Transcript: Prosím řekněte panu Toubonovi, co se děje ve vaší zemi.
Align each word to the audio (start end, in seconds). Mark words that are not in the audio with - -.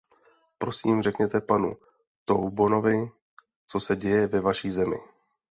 Prosím 0.57 1.01
řekněte 1.01 1.41
panu 1.41 1.73
Toubonovi, 2.25 3.09
co 3.67 3.79
se 3.79 3.95
děje 3.95 4.27
ve 4.27 4.41
vaší 4.41 4.71
zemi. 4.71 4.97